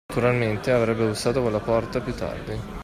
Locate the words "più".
2.01-2.15